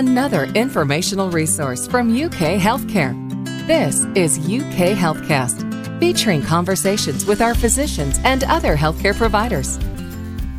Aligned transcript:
another 0.00 0.44
informational 0.54 1.30
resource 1.30 1.86
from 1.86 2.08
UK 2.08 2.58
Healthcare. 2.58 3.14
This 3.66 4.06
is 4.14 4.38
UK 4.38 4.96
Healthcast, 4.96 6.00
featuring 6.00 6.40
conversations 6.40 7.26
with 7.26 7.42
our 7.42 7.54
physicians 7.54 8.18
and 8.24 8.42
other 8.44 8.74
healthcare 8.74 9.14
providers. 9.14 9.78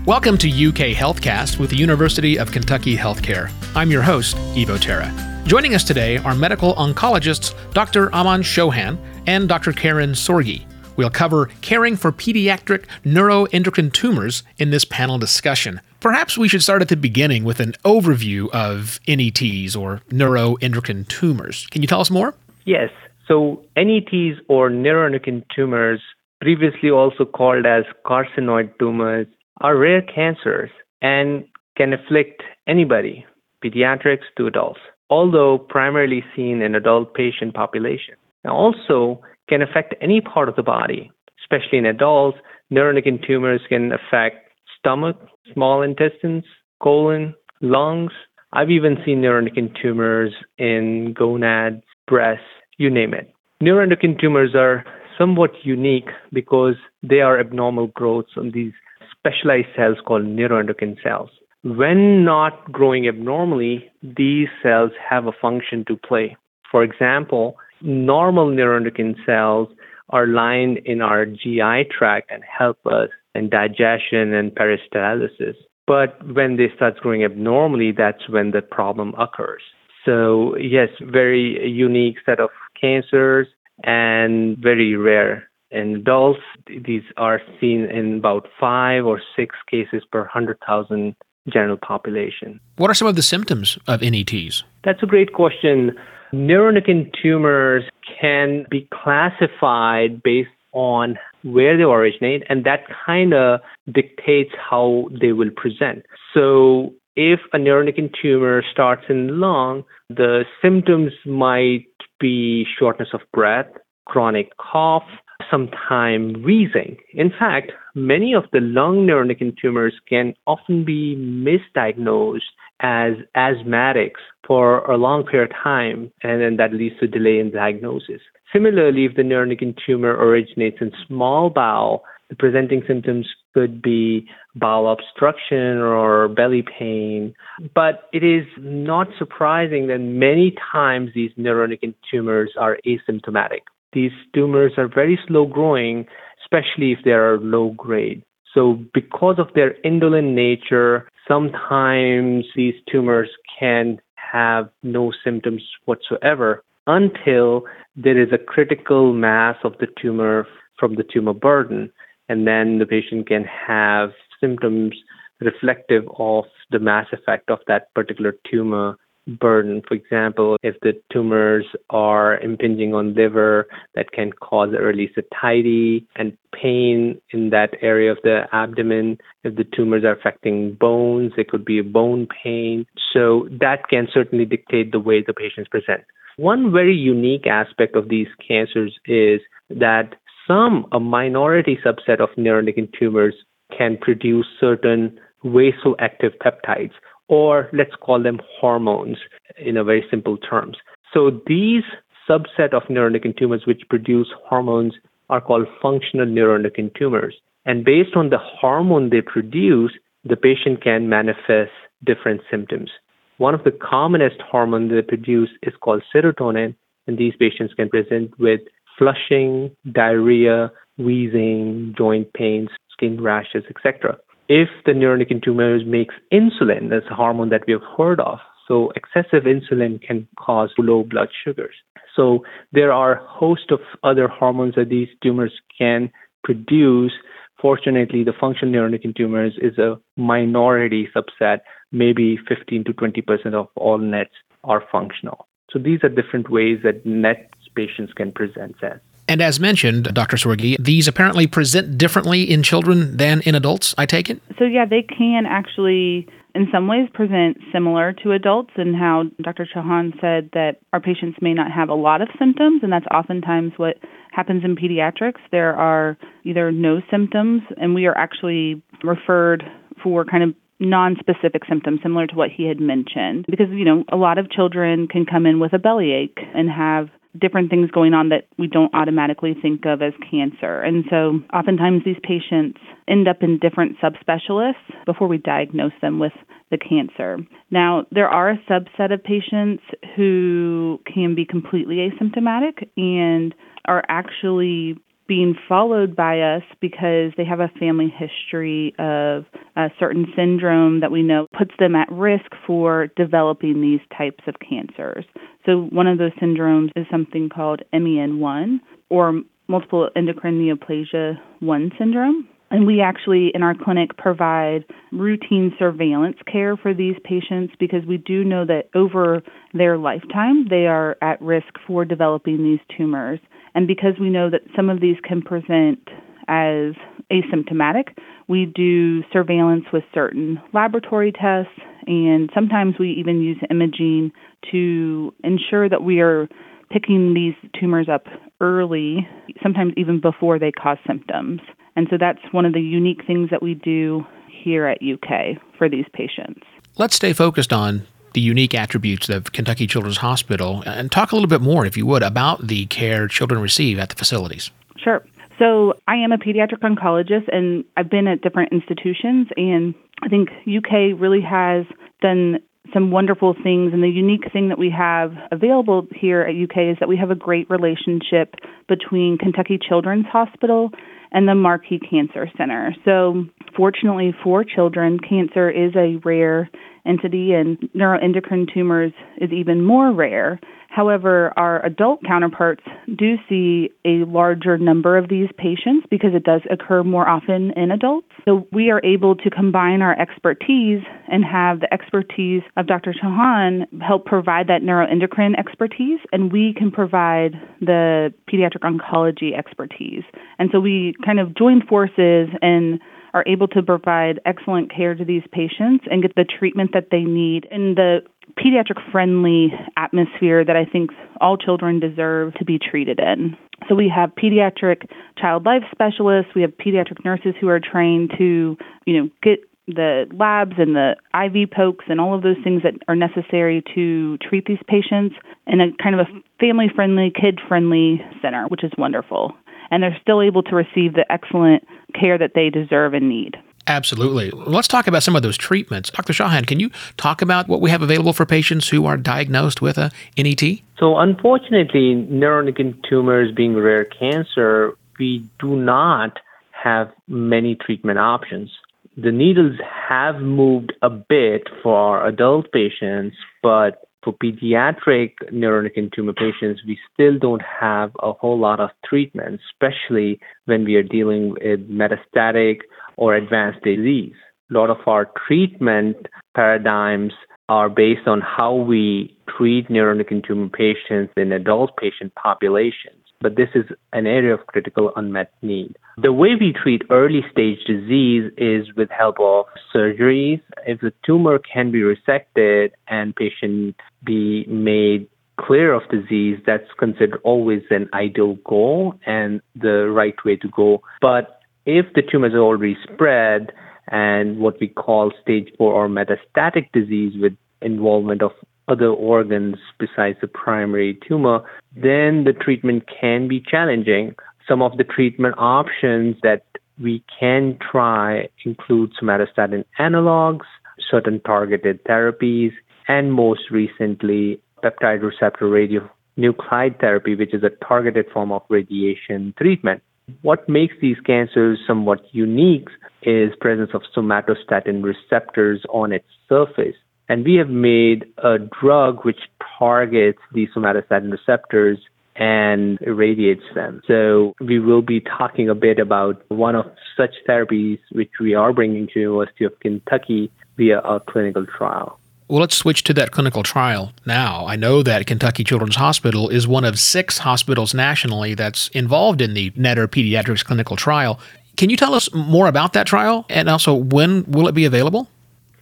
Welcome 0.05 0.37
to 0.37 0.47
UK 0.47 0.95
Healthcast 0.95 1.57
with 1.57 1.71
the 1.71 1.75
University 1.75 2.37
of 2.37 2.51
Kentucky 2.51 2.95
Healthcare. 2.95 3.51
I'm 3.75 3.89
your 3.89 4.03
host, 4.03 4.35
Evo 4.53 4.79
Terra. 4.79 5.11
Joining 5.47 5.73
us 5.73 5.83
today 5.83 6.19
are 6.19 6.35
medical 6.35 6.75
oncologists 6.75 7.55
Dr. 7.73 8.13
Aman 8.13 8.43
Chauhan 8.43 8.99
and 9.25 9.49
Dr. 9.49 9.71
Caryn 9.71 10.11
Sorge. 10.11 10.67
We'll 10.97 11.09
cover 11.09 11.47
caring 11.61 11.95
for 11.95 12.11
pediatric 12.11 12.85
neuroendocrine 13.03 13.91
tumors 13.91 14.43
in 14.59 14.69
this 14.69 14.85
panel 14.85 15.17
discussion. 15.17 15.81
Perhaps 16.01 16.35
we 16.35 16.47
should 16.47 16.63
start 16.63 16.81
at 16.81 16.89
the 16.89 16.97
beginning 16.97 17.43
with 17.43 17.59
an 17.59 17.73
overview 17.85 18.49
of 18.49 18.99
NETs 19.07 19.75
or 19.75 20.01
neuroendocrine 20.09 21.07
tumors. 21.07 21.67
Can 21.67 21.83
you 21.83 21.87
tell 21.87 22.01
us 22.01 22.09
more? 22.09 22.33
Yes. 22.65 22.89
So, 23.27 23.63
NETs 23.77 24.39
or 24.49 24.71
neuroendocrine 24.71 25.43
tumors, 25.55 26.01
previously 26.41 26.89
also 26.89 27.23
called 27.23 27.67
as 27.67 27.83
carcinoid 28.03 28.71
tumors, 28.79 29.27
are 29.61 29.77
rare 29.77 30.01
cancers 30.01 30.71
and 31.03 31.45
can 31.77 31.93
afflict 31.93 32.41
anybody, 32.67 33.23
pediatrics 33.63 34.25
to 34.37 34.47
adults, 34.47 34.79
although 35.11 35.59
primarily 35.59 36.23
seen 36.35 36.63
in 36.63 36.73
adult 36.73 37.13
patient 37.13 37.53
population. 37.53 38.15
Now, 38.43 38.55
also 38.55 39.21
can 39.47 39.61
affect 39.61 39.93
any 40.01 40.19
part 40.19 40.49
of 40.49 40.55
the 40.55 40.63
body, 40.63 41.11
especially 41.43 41.77
in 41.77 41.85
adults. 41.85 42.39
Neuroendocrine 42.73 43.23
tumors 43.27 43.61
can 43.69 43.91
affect 43.91 44.47
stomach, 44.81 45.17
small 45.53 45.81
intestines, 45.81 46.43
colon, 46.81 47.33
lungs. 47.61 48.11
I've 48.53 48.69
even 48.69 48.97
seen 49.05 49.21
neuroendocrine 49.21 49.79
tumors 49.81 50.33
in 50.57 51.13
gonads, 51.17 51.83
breasts, 52.07 52.43
you 52.77 52.89
name 52.89 53.13
it. 53.13 53.33
Neuroendocrine 53.63 54.19
tumors 54.19 54.55
are 54.55 54.83
somewhat 55.17 55.51
unique 55.63 56.09
because 56.33 56.75
they 57.03 57.21
are 57.21 57.39
abnormal 57.39 57.87
growths 57.87 58.31
on 58.35 58.51
these 58.51 58.73
specialized 59.11 59.67
cells 59.75 59.97
called 60.05 60.23
neuroendocrine 60.23 61.01
cells. 61.03 61.29
When 61.63 62.25
not 62.25 62.71
growing 62.71 63.07
abnormally, 63.07 63.91
these 64.01 64.47
cells 64.63 64.91
have 65.07 65.27
a 65.27 65.31
function 65.39 65.85
to 65.87 65.95
play. 65.95 66.35
For 66.71 66.83
example, 66.83 67.55
normal 67.81 68.47
neuroendocrine 68.47 69.15
cells 69.25 69.67
are 70.11 70.27
lined 70.27 70.79
in 70.85 71.01
our 71.01 71.25
GI 71.25 71.89
tract 71.97 72.31
and 72.31 72.43
help 72.43 72.77
us 72.85 73.09
in 73.35 73.49
digestion 73.49 74.33
and 74.33 74.51
peristalsis. 74.51 75.55
But 75.87 76.15
when 76.33 76.57
they 76.57 76.67
start 76.75 76.97
growing 76.97 77.23
abnormally, 77.23 77.91
that's 77.91 78.29
when 78.29 78.51
the 78.51 78.61
problem 78.61 79.13
occurs. 79.17 79.61
So, 80.05 80.55
yes, 80.57 80.89
very 81.01 81.69
unique 81.69 82.17
set 82.25 82.39
of 82.39 82.49
cancers 82.79 83.47
and 83.83 84.57
very 84.57 84.95
rare. 84.95 85.49
In 85.71 85.97
adults, 85.97 86.41
these 86.67 87.03
are 87.17 87.41
seen 87.59 87.85
in 87.85 88.17
about 88.17 88.47
five 88.59 89.05
or 89.05 89.21
six 89.35 89.55
cases 89.69 90.03
per 90.11 90.19
100,000 90.21 91.15
general 91.51 91.77
population. 91.77 92.59
What 92.77 92.89
are 92.89 92.93
some 92.93 93.07
of 93.07 93.15
the 93.15 93.21
symptoms 93.21 93.77
of 93.87 94.01
NETs? 94.01 94.63
That's 94.83 95.03
a 95.03 95.05
great 95.05 95.33
question. 95.33 95.95
Neuroendocrine 96.33 97.11
tumors 97.21 97.83
can 98.19 98.65
be 98.69 98.87
classified 98.93 100.23
based 100.23 100.49
on 100.73 101.17
where 101.43 101.75
they 101.75 101.83
originate, 101.83 102.43
and 102.49 102.63
that 102.63 102.81
kind 103.05 103.33
of 103.33 103.59
dictates 103.91 104.51
how 104.57 105.09
they 105.19 105.33
will 105.33 105.51
present. 105.55 106.05
So, 106.33 106.93
if 107.15 107.41
a 107.51 107.57
neuroendocrine 107.57 108.13
tumor 108.21 108.63
starts 108.71 109.03
in 109.09 109.27
the 109.27 109.33
lung, 109.33 109.83
the 110.09 110.45
symptoms 110.61 111.11
might 111.25 111.87
be 112.19 112.65
shortness 112.79 113.09
of 113.13 113.21
breath, 113.33 113.67
chronic 114.05 114.51
cough, 114.57 115.03
sometimes 115.49 116.37
wheezing. 116.43 116.97
In 117.13 117.29
fact, 117.29 117.71
many 117.95 118.33
of 118.33 118.43
the 118.51 118.59
lung 118.59 119.07
neuroendocrine 119.07 119.57
tumors 119.61 119.93
can 120.07 120.33
often 120.47 120.85
be 120.85 121.15
misdiagnosed 121.17 122.41
as 122.81 123.13
asthmatics 123.35 124.21
for 124.45 124.79
a 124.91 124.97
long 124.97 125.23
period 125.23 125.51
of 125.51 125.57
time, 125.63 126.11
and 126.23 126.41
then 126.41 126.57
that 126.57 126.73
leads 126.73 126.99
to 126.99 127.07
delay 127.07 127.39
in 127.39 127.51
diagnosis. 127.51 128.21
Similarly, 128.51 129.05
if 129.05 129.15
the 129.15 129.21
neuroendocrine 129.21 129.77
tumor 129.85 130.15
originates 130.15 130.77
in 130.81 130.91
small 131.07 131.49
bowel, 131.49 132.03
the 132.29 132.35
presenting 132.35 132.81
symptoms 132.87 133.27
could 133.53 133.81
be 133.81 134.27
bowel 134.55 134.91
obstruction 134.91 135.77
or 135.77 136.27
belly 136.29 136.63
pain. 136.79 137.33
But 137.75 138.09
it 138.13 138.23
is 138.23 138.45
not 138.57 139.07
surprising 139.17 139.87
that 139.87 139.99
many 139.99 140.55
times 140.71 141.11
these 141.13 141.31
neuroendocrine 141.37 141.93
tumors 142.09 142.51
are 142.57 142.77
asymptomatic. 142.85 143.61
These 143.93 144.11
tumors 144.33 144.73
are 144.77 144.87
very 144.87 145.19
slow 145.27 145.45
growing, 145.45 146.05
especially 146.43 146.91
if 146.91 146.99
they 147.03 147.11
are 147.11 147.37
low 147.37 147.71
grade. 147.71 148.23
So, 148.53 148.79
because 148.93 149.35
of 149.37 149.47
their 149.55 149.75
indolent 149.81 150.29
nature, 150.29 151.09
sometimes 151.27 152.45
these 152.55 152.75
tumors 152.91 153.29
can 153.59 153.99
have 154.15 154.69
no 154.83 155.11
symptoms 155.23 155.63
whatsoever 155.85 156.63
until 156.87 157.63
there 157.95 158.21
is 158.21 158.29
a 158.33 158.37
critical 158.37 159.13
mass 159.13 159.55
of 159.63 159.73
the 159.79 159.87
tumor 160.01 160.47
from 160.79 160.95
the 160.95 161.03
tumor 161.03 161.33
burden. 161.33 161.91
And 162.27 162.47
then 162.47 162.79
the 162.79 162.85
patient 162.85 163.27
can 163.27 163.45
have 163.45 164.11
symptoms 164.39 164.93
reflective 165.39 166.03
of 166.17 166.45
the 166.71 166.79
mass 166.79 167.07
effect 167.11 167.49
of 167.49 167.59
that 167.67 167.93
particular 167.93 168.35
tumor 168.49 168.97
burden. 169.27 169.81
For 169.87 169.95
example, 169.95 170.57
if 170.63 170.75
the 170.81 170.93
tumors 171.11 171.65
are 171.89 172.39
impinging 172.39 172.93
on 172.93 173.13
liver, 173.13 173.67
that 173.95 174.11
can 174.11 174.31
cause 174.33 174.69
early 174.77 175.11
satiety 175.15 176.07
and 176.15 176.37
pain 176.53 177.21
in 177.31 177.49
that 177.51 177.71
area 177.81 178.11
of 178.11 178.17
the 178.23 178.43
abdomen. 178.51 179.17
If 179.43 179.55
the 179.55 179.63
tumors 179.63 180.03
are 180.03 180.13
affecting 180.13 180.73
bones, 180.73 181.33
it 181.37 181.49
could 181.49 181.65
be 181.65 181.79
a 181.79 181.83
bone 181.83 182.27
pain. 182.43 182.85
So 183.13 183.47
that 183.59 183.87
can 183.89 184.07
certainly 184.13 184.45
dictate 184.45 184.91
the 184.91 184.99
way 184.99 185.23
the 185.25 185.33
patients 185.33 185.69
present. 185.69 186.03
One 186.37 186.71
very 186.71 186.95
unique 186.95 187.45
aspect 187.45 187.95
of 187.95 188.09
these 188.09 188.27
cancers 188.45 188.97
is 189.05 189.41
that 189.69 190.15
some, 190.47 190.87
a 190.91 190.99
minority 190.99 191.77
subset 191.85 192.19
of 192.19 192.29
neuroendocrine 192.37 192.91
tumors 192.97 193.35
can 193.77 193.97
produce 193.97 194.47
certain 194.59 195.19
vasoactive 195.43 196.33
peptides 196.43 196.91
or 197.31 197.69
let's 197.71 197.95
call 198.01 198.21
them 198.21 198.39
hormones 198.59 199.17
in 199.57 199.77
a 199.77 199.83
very 199.83 200.05
simple 200.11 200.37
terms. 200.37 200.77
So 201.13 201.41
these 201.47 201.83
subset 202.29 202.73
of 202.73 202.83
neuroendocrine 202.83 203.37
tumors 203.37 203.63
which 203.65 203.81
produce 203.89 204.27
hormones 204.47 204.93
are 205.29 205.41
called 205.41 205.65
functional 205.81 206.27
neuroendocrine 206.27 206.93
tumors. 206.93 207.35
And 207.65 207.85
based 207.85 208.15
on 208.15 208.29
the 208.29 208.37
hormone 208.37 209.09
they 209.09 209.21
produce, 209.21 209.93
the 210.25 210.35
patient 210.35 210.83
can 210.83 211.07
manifest 211.07 211.71
different 212.05 212.41
symptoms. 212.51 212.91
One 213.37 213.55
of 213.55 213.63
the 213.63 213.71
commonest 213.71 214.41
hormones 214.41 214.91
they 214.91 215.01
produce 215.01 215.49
is 215.63 215.73
called 215.79 216.03
serotonin, 216.13 216.75
and 217.07 217.17
these 217.17 217.33
patients 217.39 217.73
can 217.73 217.89
present 217.89 218.37
with 218.39 218.59
flushing, 218.99 219.71
diarrhea, 219.91 220.71
wheezing, 220.97 221.95
joint 221.97 222.31
pains, 222.33 222.69
skin 222.91 223.21
rashes, 223.21 223.63
etc 223.69 224.17
if 224.51 224.67
the 224.85 224.91
neuroendocrine 224.91 225.41
tumor 225.41 225.79
makes 225.85 226.13
insulin, 226.33 226.89
that's 226.89 227.05
a 227.09 227.15
hormone 227.15 227.47
that 227.51 227.63
we 227.67 227.71
have 227.71 227.87
heard 227.97 228.19
of. 228.19 228.39
So 228.67 228.91
excessive 228.97 229.43
insulin 229.43 230.05
can 230.05 230.27
cause 230.37 230.71
low 230.77 231.03
blood 231.03 231.29
sugars. 231.41 231.75
So 232.17 232.43
there 232.73 232.91
are 232.91 233.13
a 233.13 233.25
host 233.25 233.71
of 233.71 233.79
other 234.03 234.27
hormones 234.27 234.75
that 234.75 234.89
these 234.89 235.07
tumors 235.23 235.53
can 235.77 236.11
produce. 236.43 237.13
Fortunately, 237.61 238.25
the 238.25 238.33
functional 238.37 238.73
neuroendocrine 238.73 239.15
tumors 239.15 239.53
is 239.61 239.77
a 239.77 239.97
minority 240.17 241.07
subset. 241.15 241.59
Maybe 241.93 242.37
15 242.49 242.83
to 242.83 242.93
20 242.93 243.21
percent 243.21 243.55
of 243.55 243.67
all 243.77 243.99
NETs 243.99 244.35
are 244.65 244.83
functional. 244.91 245.47
So 245.69 245.79
these 245.79 246.03
are 246.03 246.09
different 246.09 246.51
ways 246.51 246.79
that 246.83 247.05
NETs 247.05 247.69
patients 247.73 248.11
can 248.11 248.33
present 248.33 248.75
as. 248.83 248.99
And 249.31 249.41
as 249.41 249.61
mentioned, 249.61 250.13
Dr. 250.13 250.35
Sorge, 250.35 250.75
these 250.77 251.07
apparently 251.07 251.47
present 251.47 251.97
differently 251.97 252.43
in 252.43 252.63
children 252.63 253.15
than 253.15 253.39
in 253.45 253.55
adults, 253.55 253.95
I 253.97 254.05
take 254.05 254.29
it? 254.29 254.41
So, 254.59 254.65
yeah, 254.65 254.83
they 254.83 255.03
can 255.03 255.45
actually, 255.47 256.27
in 256.53 256.67
some 256.69 256.89
ways, 256.89 257.07
present 257.13 257.55
similar 257.71 258.11
to 258.23 258.33
adults, 258.33 258.71
and 258.75 258.93
how 258.93 259.23
Dr. 259.41 259.65
Chauhan 259.73 260.19
said 260.19 260.49
that 260.51 260.81
our 260.91 260.99
patients 260.99 261.37
may 261.41 261.53
not 261.53 261.71
have 261.71 261.87
a 261.87 261.93
lot 261.93 262.21
of 262.21 262.27
symptoms, 262.37 262.81
and 262.83 262.91
that's 262.91 263.05
oftentimes 263.07 263.71
what 263.77 263.99
happens 264.33 264.65
in 264.65 264.75
pediatrics. 264.75 265.39
There 265.49 265.77
are 265.77 266.17
either 266.43 266.69
no 266.73 266.99
symptoms, 267.09 267.61
and 267.77 267.95
we 267.95 268.07
are 268.07 268.17
actually 268.17 268.83
referred 269.01 269.63
for 270.03 270.25
kind 270.25 270.43
of 270.43 270.53
non-specific 270.81 271.61
symptoms 271.69 272.01
similar 272.03 272.27
to 272.27 272.35
what 272.35 272.49
he 272.49 272.67
had 272.67 272.81
mentioned 272.81 273.45
because 273.47 273.67
you 273.69 273.85
know 273.85 274.03
a 274.11 274.15
lot 274.15 274.39
of 274.39 274.49
children 274.49 275.07
can 275.07 275.27
come 275.27 275.45
in 275.45 275.59
with 275.59 275.73
a 275.73 275.77
bellyache 275.77 276.39
and 276.55 276.71
have 276.71 277.07
different 277.39 277.69
things 277.69 277.89
going 277.91 278.13
on 278.13 278.29
that 278.29 278.47
we 278.57 278.67
don't 278.67 278.93
automatically 278.93 279.55
think 279.61 279.85
of 279.85 280.01
as 280.01 280.13
cancer. 280.29 280.81
And 280.81 281.05
so 281.09 281.39
oftentimes 281.53 282.03
these 282.03 282.17
patients 282.23 282.79
end 283.07 283.27
up 283.27 283.41
in 283.41 283.57
different 283.59 283.97
subspecialists 283.99 285.05
before 285.05 285.27
we 285.27 285.37
diagnose 285.37 285.93
them 286.01 286.19
with 286.19 286.33
the 286.71 286.77
cancer. 286.77 287.37
Now, 287.69 288.05
there 288.11 288.29
are 288.29 288.49
a 288.49 288.57
subset 288.69 289.13
of 289.13 289.23
patients 289.23 289.83
who 290.15 290.99
can 291.11 291.35
be 291.35 291.45
completely 291.45 291.97
asymptomatic 291.97 292.87
and 292.97 293.53
are 293.85 294.03
actually 294.07 294.97
being 295.31 295.55
followed 295.69 296.13
by 296.13 296.41
us 296.41 296.61
because 296.81 297.31
they 297.37 297.45
have 297.45 297.61
a 297.61 297.71
family 297.79 298.13
history 298.13 298.93
of 298.99 299.45
a 299.77 299.87
certain 299.97 300.25
syndrome 300.35 300.99
that 300.99 301.09
we 301.09 301.23
know 301.23 301.47
puts 301.57 301.71
them 301.79 301.95
at 301.95 302.11
risk 302.11 302.51
for 302.67 303.07
developing 303.15 303.79
these 303.79 304.01
types 304.17 304.43
of 304.45 304.55
cancers. 304.59 305.23
So, 305.65 305.83
one 305.89 306.07
of 306.07 306.17
those 306.17 306.33
syndromes 306.33 306.89
is 306.97 307.05
something 307.09 307.47
called 307.47 307.81
MEN1 307.93 308.79
or 309.07 309.41
multiple 309.69 310.09
endocrine 310.17 310.59
neoplasia 310.59 311.39
1 311.61 311.91
syndrome. 311.97 312.49
And 312.69 312.85
we 312.85 312.99
actually, 312.99 313.51
in 313.53 313.63
our 313.63 313.73
clinic, 313.73 314.17
provide 314.17 314.83
routine 315.13 315.73
surveillance 315.79 316.37
care 316.51 316.75
for 316.75 316.93
these 316.93 317.15
patients 317.23 317.73
because 317.79 318.05
we 318.05 318.17
do 318.17 318.43
know 318.43 318.65
that 318.65 318.89
over 318.95 319.43
their 319.73 319.97
lifetime, 319.97 320.67
they 320.69 320.87
are 320.87 321.15
at 321.21 321.41
risk 321.41 321.67
for 321.87 322.03
developing 322.03 322.63
these 322.63 322.79
tumors. 322.97 323.39
And 323.75 323.87
because 323.87 324.13
we 324.19 324.29
know 324.29 324.49
that 324.49 324.61
some 324.75 324.89
of 324.89 324.99
these 325.01 325.17
can 325.23 325.41
present 325.41 325.99
as 326.47 326.93
asymptomatic, 327.31 328.17
we 328.47 328.65
do 328.65 329.23
surveillance 329.31 329.85
with 329.93 330.03
certain 330.13 330.59
laboratory 330.73 331.31
tests, 331.31 331.71
and 332.07 332.49
sometimes 332.53 332.95
we 332.99 333.11
even 333.11 333.41
use 333.41 333.57
imaging 333.69 334.31
to 334.71 335.33
ensure 335.43 335.87
that 335.87 336.03
we 336.03 336.19
are 336.19 336.49
picking 336.89 337.33
these 337.33 337.53
tumors 337.79 338.09
up 338.09 338.25
early, 338.59 339.27
sometimes 339.63 339.93
even 339.95 340.19
before 340.19 340.59
they 340.59 340.71
cause 340.71 340.97
symptoms. 341.07 341.61
And 341.95 342.07
so 342.09 342.17
that's 342.19 342.41
one 342.51 342.65
of 342.65 342.73
the 342.73 342.81
unique 342.81 343.25
things 343.25 343.49
that 343.49 343.63
we 343.63 343.73
do 343.73 344.25
here 344.47 344.85
at 344.87 344.99
UK 345.01 345.61
for 345.77 345.89
these 345.89 346.05
patients. 346.13 346.61
Let's 346.97 347.15
stay 347.15 347.33
focused 347.33 347.71
on 347.71 348.05
the 348.33 348.41
unique 348.41 348.73
attributes 348.73 349.29
of 349.29 349.51
Kentucky 349.51 349.87
Children's 349.87 350.17
Hospital 350.17 350.83
and 350.85 351.11
talk 351.11 351.31
a 351.31 351.35
little 351.35 351.49
bit 351.49 351.61
more, 351.61 351.85
if 351.85 351.97
you 351.97 352.05
would, 352.05 352.23
about 352.23 352.67
the 352.67 352.85
care 352.87 353.27
children 353.27 353.61
receive 353.61 353.99
at 353.99 354.09
the 354.09 354.15
facilities. 354.15 354.71
Sure. 354.97 355.23
So, 355.59 355.93
I 356.07 356.15
am 356.15 356.31
a 356.31 356.37
pediatric 356.37 356.79
oncologist 356.79 357.47
and 357.53 357.85
I've 357.95 358.09
been 358.09 358.27
at 358.27 358.41
different 358.41 358.71
institutions, 358.71 359.47
and 359.55 359.93
I 360.23 360.27
think 360.27 360.49
UK 360.65 361.19
really 361.19 361.41
has 361.41 361.85
done 362.21 362.59
some 362.93 363.11
wonderful 363.11 363.53
things. 363.53 363.93
And 363.93 364.03
the 364.03 364.09
unique 364.09 364.51
thing 364.51 364.69
that 364.69 364.77
we 364.77 364.89
have 364.89 365.33
available 365.51 366.07
here 366.13 366.41
at 366.41 366.55
UK 366.55 366.91
is 366.91 366.97
that 366.99 367.07
we 367.07 367.17
have 367.17 367.31
a 367.31 367.35
great 367.35 367.69
relationship 367.69 368.55
between 368.87 369.37
Kentucky 369.37 369.77
Children's 369.77 370.25
Hospital 370.25 370.89
and 371.31 371.47
the 371.47 371.55
Markey 371.55 371.99
Cancer 371.99 372.49
Center. 372.57 372.95
So, 373.05 373.45
fortunately 373.75 374.33
for 374.43 374.63
children, 374.63 375.19
cancer 375.19 375.69
is 375.69 375.95
a 375.95 376.17
rare 376.23 376.69
entity, 377.05 377.53
and 377.53 377.77
neuroendocrine 377.95 378.73
tumors 378.73 379.13
is 379.37 379.51
even 379.51 379.83
more 379.83 380.11
rare. 380.11 380.59
However, 380.91 381.53
our 381.55 381.83
adult 381.85 382.19
counterparts 382.27 382.83
do 383.17 383.37
see 383.47 383.91
a 384.03 384.25
larger 384.25 384.77
number 384.77 385.17
of 385.17 385.29
these 385.29 385.47
patients 385.57 386.05
because 386.11 386.31
it 386.33 386.43
does 386.43 386.61
occur 386.69 387.01
more 387.01 387.29
often 387.29 387.71
in 387.77 387.91
adults. 387.91 388.27
So 388.43 388.67
we 388.73 388.91
are 388.91 388.99
able 389.05 389.37
to 389.37 389.49
combine 389.49 390.01
our 390.01 390.19
expertise 390.19 391.01
and 391.31 391.45
have 391.45 391.79
the 391.79 391.93
expertise 391.93 392.61
of 392.75 392.87
Dr. 392.87 393.13
Chauhan 393.13 393.87
help 394.01 394.25
provide 394.25 394.67
that 394.67 394.81
neuroendocrine 394.81 395.57
expertise, 395.57 396.19
and 396.33 396.51
we 396.51 396.73
can 396.73 396.91
provide 396.91 397.53
the 397.79 398.33
pediatric 398.51 398.81
oncology 398.83 399.57
expertise. 399.57 400.23
And 400.59 400.69
so 400.73 400.81
we 400.81 401.13
kind 401.25 401.39
of 401.39 401.55
join 401.55 401.87
forces 401.87 402.49
and 402.61 402.99
are 403.33 403.45
able 403.47 403.67
to 403.69 403.81
provide 403.81 404.41
excellent 404.45 404.93
care 404.93 405.15
to 405.15 405.23
these 405.23 405.43
patients 405.53 406.05
and 406.11 406.21
get 406.21 406.35
the 406.35 406.43
treatment 406.43 406.91
that 406.93 407.07
they 407.11 407.21
need 407.21 407.65
in 407.71 407.95
the 407.95 408.19
pediatric 408.57 409.11
friendly 409.11 409.73
atmosphere 409.97 410.63
that 410.65 410.75
I 410.75 410.85
think 410.85 411.11
all 411.39 411.57
children 411.57 411.99
deserve 411.99 412.53
to 412.55 412.65
be 412.65 412.79
treated 412.79 413.19
in. 413.19 413.57
So 413.89 413.95
we 413.95 414.11
have 414.15 414.31
pediatric 414.35 415.09
child 415.37 415.65
life 415.65 415.83
specialists, 415.91 416.51
we 416.55 416.61
have 416.61 416.71
pediatric 416.71 417.25
nurses 417.25 417.55
who 417.59 417.67
are 417.67 417.79
trained 417.79 418.31
to, 418.37 418.77
you 419.05 419.21
know, 419.21 419.29
get 419.41 419.59
the 419.87 420.25
labs 420.31 420.73
and 420.77 420.95
the 420.95 421.15
IV 421.33 421.71
pokes 421.71 422.05
and 422.07 422.21
all 422.21 422.35
of 422.35 422.43
those 422.43 422.57
things 422.63 422.83
that 422.83 422.93
are 423.07 423.15
necessary 423.15 423.83
to 423.95 424.37
treat 424.37 424.65
these 424.65 424.79
patients 424.87 425.35
in 425.67 425.81
a 425.81 425.87
kind 426.01 426.19
of 426.19 426.27
a 426.27 426.29
family 426.59 426.87
friendly, 426.93 427.31
kid 427.33 427.59
friendly 427.67 428.21
center, 428.41 428.67
which 428.67 428.83
is 428.83 428.91
wonderful. 428.97 429.53
And 429.89 430.03
they're 430.03 430.17
still 430.21 430.41
able 430.41 430.63
to 430.63 430.75
receive 430.75 431.13
the 431.13 431.25
excellent 431.29 431.83
care 432.17 432.37
that 432.37 432.51
they 432.55 432.69
deserve 432.69 433.13
and 433.13 433.27
need. 433.27 433.55
Absolutely. 433.91 434.51
Let's 434.51 434.87
talk 434.87 435.07
about 435.07 435.21
some 435.21 435.35
of 435.35 435.43
those 435.43 435.57
treatments. 435.57 436.09
Dr. 436.09 436.31
Chauhan, 436.31 436.65
can 436.65 436.79
you 436.79 436.89
talk 437.17 437.41
about 437.41 437.67
what 437.67 437.81
we 437.81 437.89
have 437.89 438.01
available 438.01 438.31
for 438.31 438.45
patients 438.45 438.87
who 438.87 439.05
are 439.05 439.17
diagnosed 439.17 439.81
with 439.81 439.97
a 439.97 440.11
NET? 440.37 440.61
So, 440.97 441.17
unfortunately, 441.17 442.15
neuroendocrine 442.31 443.03
tumors 443.09 443.51
being 443.53 443.75
rare 443.75 444.05
cancer, 444.05 444.93
we 445.19 445.45
do 445.59 445.75
not 445.75 446.39
have 446.71 447.11
many 447.27 447.75
treatment 447.75 448.17
options. 448.17 448.71
The 449.17 449.31
needles 449.31 449.75
have 450.07 450.37
moved 450.39 450.93
a 451.01 451.09
bit 451.09 451.67
for 451.83 452.25
adult 452.25 452.71
patients, 452.71 453.35
but 453.61 454.07
for 454.23 454.33
pediatric 454.33 455.33
neuroendocrine 455.51 456.13
tumor 456.13 456.33
patients, 456.33 456.81
we 456.87 456.97
still 457.13 457.37
don't 457.37 457.63
have 457.63 458.11
a 458.21 458.31
whole 458.31 458.57
lot 458.57 458.79
of 458.79 458.89
treatment, 459.03 459.59
especially 459.73 460.39
when 460.65 460.85
we 460.85 460.95
are 460.95 461.03
dealing 461.03 461.51
with 461.51 461.89
metastatic 461.89 462.81
or 463.21 463.35
advanced 463.35 463.83
disease. 463.83 464.33
A 464.71 464.73
lot 464.73 464.89
of 464.89 464.97
our 465.05 465.29
treatment 465.47 466.17
paradigms 466.55 467.33
are 467.69 467.87
based 467.87 468.27
on 468.27 468.41
how 468.41 468.73
we 468.73 469.37
treat 469.55 469.89
neuroendocrine 469.89 470.45
tumor 470.45 470.69
patients 470.69 471.31
in 471.37 471.51
adult 471.51 471.95
patient 471.97 472.33
populations. 472.33 473.21
But 473.39 473.57
this 473.57 473.69
is 473.75 473.85
an 474.11 474.25
area 474.25 474.55
of 474.55 474.65
critical 474.65 475.11
unmet 475.15 475.53
need. 475.61 475.97
The 476.17 476.33
way 476.33 476.55
we 476.59 476.73
treat 476.73 477.03
early 477.11 477.41
stage 477.51 477.79
disease 477.85 478.51
is 478.57 478.87
with 478.95 479.09
help 479.11 479.39
of 479.39 479.65
surgeries. 479.93 480.61
If 480.87 481.01
the 481.01 481.13
tumor 481.23 481.59
can 481.59 481.91
be 481.91 481.99
resected 481.99 482.89
and 483.07 483.35
patient 483.35 483.95
be 484.23 484.65
made 484.67 485.27
clear 485.59 485.93
of 485.93 486.09
disease, 486.09 486.57
that's 486.65 486.91
considered 486.97 487.39
always 487.43 487.83
an 487.91 488.09
ideal 488.15 488.55
goal 488.65 489.13
and 489.27 489.61
the 489.75 490.09
right 490.09 490.35
way 490.43 490.55
to 490.55 490.67
go. 490.69 491.03
But 491.21 491.60
if 491.85 492.05
the 492.13 492.21
tumor 492.21 492.47
is 492.47 492.53
already 492.53 492.97
spread 493.03 493.71
and 494.07 494.59
what 494.59 494.79
we 494.79 494.87
call 494.87 495.31
stage 495.41 495.69
four 495.77 495.93
or 495.93 496.07
metastatic 496.07 496.91
disease 496.91 497.33
with 497.39 497.53
involvement 497.81 498.41
of 498.41 498.51
other 498.87 499.07
organs 499.07 499.77
besides 499.99 500.37
the 500.41 500.47
primary 500.47 501.17
tumor, 501.27 501.63
then 501.95 502.43
the 502.43 502.53
treatment 502.53 503.03
can 503.07 503.47
be 503.47 503.63
challenging. 503.65 504.35
Some 504.67 504.81
of 504.81 504.97
the 504.97 505.03
treatment 505.03 505.55
options 505.57 506.35
that 506.43 506.65
we 506.99 507.23
can 507.39 507.77
try 507.79 508.49
include 508.65 509.11
somatostatin 509.21 509.85
analogs, 509.99 510.65
certain 511.09 511.39
targeted 511.41 512.03
therapies, 512.03 512.71
and 513.07 513.33
most 513.33 513.71
recently, 513.71 514.61
peptide 514.83 515.21
receptor 515.21 515.65
radionuclide 515.65 516.99
therapy, 516.99 517.35
which 517.35 517.53
is 517.53 517.63
a 517.63 517.69
targeted 517.85 518.25
form 518.31 518.51
of 518.51 518.61
radiation 518.69 519.53
treatment. 519.57 520.01
What 520.41 520.67
makes 520.67 520.95
these 521.01 521.17
cancers 521.25 521.79
somewhat 521.85 522.25
unique 522.31 522.87
is 523.23 523.51
presence 523.59 523.91
of 523.93 524.01
somatostatin 524.15 525.03
receptors 525.03 525.83
on 525.89 526.11
its 526.11 526.25
surface. 526.49 526.95
And 527.29 527.45
we 527.45 527.55
have 527.55 527.69
made 527.69 528.25
a 528.37 528.57
drug 528.57 529.23
which 529.23 529.39
targets 529.79 530.39
these 530.53 530.69
somatostatin 530.75 531.31
receptors 531.31 531.97
and 532.35 532.97
irradiates 533.01 533.63
them. 533.75 534.01
So 534.07 534.53
we 534.59 534.79
will 534.79 535.01
be 535.01 535.21
talking 535.21 535.69
a 535.69 535.75
bit 535.75 535.99
about 535.99 536.43
one 536.49 536.75
of 536.75 536.85
such 537.15 537.35
therapies 537.47 537.99
which 538.11 538.31
we 538.39 538.53
are 538.55 538.73
bringing 538.73 539.07
to 539.13 539.19
University 539.19 539.65
of 539.65 539.79
Kentucky 539.79 540.51
via 540.77 540.99
a 540.99 541.19
clinical 541.19 541.65
trial. 541.65 542.19
Well, 542.51 542.59
let's 542.59 542.75
switch 542.75 543.05
to 543.05 543.13
that 543.13 543.31
clinical 543.31 543.63
trial 543.63 544.11
now. 544.25 544.65
I 544.67 544.75
know 544.75 545.03
that 545.03 545.25
Kentucky 545.25 545.63
Children's 545.63 545.95
Hospital 545.95 546.49
is 546.49 546.67
one 546.67 546.83
of 546.83 546.99
six 546.99 547.37
hospitals 547.37 547.93
nationally 547.93 548.55
that's 548.55 548.89
involved 548.89 549.39
in 549.39 549.53
the 549.53 549.71
NETTER 549.77 550.09
Pediatrics 550.09 550.65
clinical 550.65 550.97
trial. 550.97 551.39
Can 551.77 551.89
you 551.89 551.95
tell 551.95 552.13
us 552.13 552.27
more 552.33 552.67
about 552.67 552.91
that 552.91 553.07
trial 553.07 553.45
and 553.47 553.69
also 553.69 553.93
when 553.93 554.43
will 554.51 554.67
it 554.67 554.73
be 554.73 554.83
available? 554.83 555.29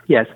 Yes. 0.06 0.28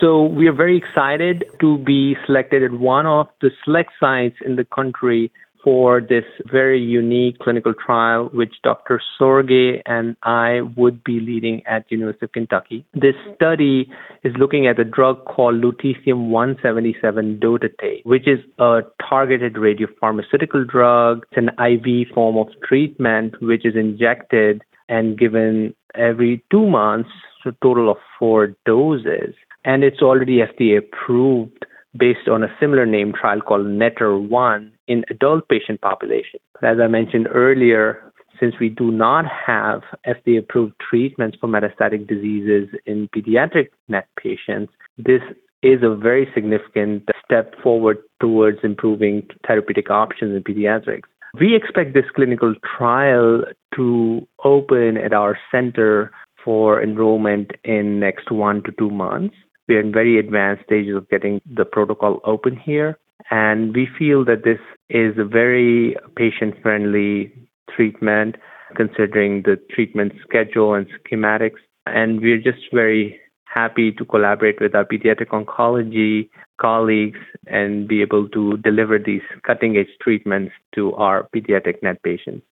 So 0.00 0.22
we 0.24 0.48
are 0.48 0.54
very 0.54 0.78
excited 0.78 1.44
to 1.60 1.76
be 1.76 2.16
selected 2.24 2.62
at 2.62 2.72
one 2.72 3.04
of 3.04 3.28
the 3.42 3.50
select 3.62 3.90
sites 4.00 4.36
in 4.42 4.56
the 4.56 4.64
country 4.64 5.30
for 5.62 6.00
this 6.00 6.24
very 6.50 6.80
unique 6.80 7.38
clinical 7.38 7.72
trial, 7.74 8.30
which 8.32 8.54
Dr. 8.62 9.00
Sorge 9.18 9.80
and 9.86 10.16
I 10.22 10.60
would 10.76 11.02
be 11.04 11.20
leading 11.20 11.62
at 11.66 11.90
University 11.90 12.24
of 12.26 12.32
Kentucky. 12.32 12.84
This 12.94 13.14
study 13.34 13.88
is 14.24 14.34
looking 14.38 14.66
at 14.66 14.78
a 14.78 14.84
drug 14.84 15.24
called 15.24 15.62
lutetium-177 15.62 17.38
dotatate, 17.38 18.04
which 18.04 18.26
is 18.26 18.40
a 18.58 18.80
targeted 19.08 19.54
radiopharmaceutical 19.54 20.68
drug. 20.68 21.24
It's 21.30 21.38
an 21.38 21.50
IV 21.58 22.08
form 22.14 22.36
of 22.36 22.48
treatment, 22.66 23.40
which 23.40 23.64
is 23.64 23.74
injected 23.76 24.62
and 24.88 25.18
given 25.18 25.74
every 25.94 26.44
two 26.50 26.66
months, 26.66 27.10
so 27.42 27.50
a 27.50 27.52
total 27.62 27.90
of 27.90 27.96
four 28.18 28.54
doses. 28.66 29.34
And 29.64 29.84
it's 29.84 30.02
already 30.02 30.38
FDA 30.38 30.78
approved 30.78 31.66
based 31.96 32.28
on 32.28 32.42
a 32.42 32.54
similar 32.58 32.86
name 32.86 33.12
trial 33.12 33.40
called 33.40 33.66
NETTER-1 33.66 34.71
in 34.88 35.04
adult 35.10 35.48
patient 35.48 35.80
population. 35.80 36.40
As 36.62 36.78
I 36.82 36.86
mentioned 36.86 37.28
earlier, 37.32 38.12
since 38.40 38.54
we 38.60 38.68
do 38.68 38.90
not 38.90 39.24
have 39.26 39.82
FDA 40.06 40.38
approved 40.38 40.74
treatments 40.80 41.36
for 41.40 41.48
metastatic 41.48 42.08
diseases 42.08 42.68
in 42.86 43.08
pediatric 43.14 43.68
NET 43.88 44.08
patients, 44.20 44.72
this 44.98 45.22
is 45.62 45.82
a 45.82 45.94
very 45.94 46.28
significant 46.34 47.08
step 47.24 47.54
forward 47.62 47.98
towards 48.20 48.58
improving 48.64 49.26
therapeutic 49.46 49.90
options 49.90 50.34
in 50.34 50.42
pediatrics. 50.42 51.02
We 51.38 51.54
expect 51.54 51.94
this 51.94 52.04
clinical 52.14 52.54
trial 52.76 53.44
to 53.76 54.26
open 54.44 54.96
at 54.98 55.12
our 55.12 55.38
center 55.50 56.10
for 56.44 56.82
enrollment 56.82 57.52
in 57.64 58.00
next 58.00 58.30
one 58.30 58.62
to 58.64 58.72
two 58.72 58.90
months. 58.90 59.34
We 59.68 59.76
are 59.76 59.80
in 59.80 59.92
very 59.92 60.18
advanced 60.18 60.64
stages 60.64 60.96
of 60.96 61.08
getting 61.08 61.40
the 61.46 61.64
protocol 61.64 62.20
open 62.24 62.56
here. 62.56 62.98
And 63.32 63.74
we 63.74 63.88
feel 63.98 64.26
that 64.26 64.44
this 64.44 64.58
is 64.90 65.16
a 65.16 65.24
very 65.24 65.96
patient 66.16 66.54
friendly 66.60 67.32
treatment 67.74 68.36
considering 68.76 69.42
the 69.42 69.58
treatment 69.70 70.12
schedule 70.22 70.74
and 70.74 70.86
schematics. 71.00 71.60
And 71.86 72.20
we're 72.20 72.42
just 72.42 72.60
very 72.74 73.18
happy 73.46 73.90
to 73.92 74.04
collaborate 74.04 74.60
with 74.60 74.74
our 74.74 74.84
pediatric 74.84 75.28
oncology 75.28 76.28
colleagues 76.60 77.18
and 77.46 77.88
be 77.88 78.02
able 78.02 78.28
to 78.28 78.58
deliver 78.58 78.98
these 78.98 79.22
cutting 79.46 79.78
edge 79.78 79.88
treatments 80.02 80.52
to 80.74 80.92
our 80.96 81.26
pediatric 81.34 81.82
NET 81.82 82.02
patients. 82.02 82.44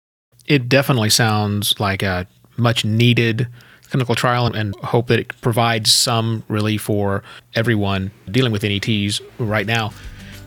It 0.48 0.69
definitely 0.69 1.09
sounds 1.09 1.77
like 1.81 2.01
a 2.03 2.25
much 2.55 2.86
needed 2.86 3.48
clinical 3.89 4.15
trial 4.15 4.45
and 4.48 4.75
hope 4.77 5.07
that 5.07 5.19
it 5.19 5.41
provides 5.41 5.91
some 5.91 6.43
relief 6.48 6.83
for 6.83 7.21
everyone 7.55 8.12
dealing 8.31 8.53
with 8.53 8.63
NETs 8.63 9.19
right 9.39 9.65
now. 9.65 9.91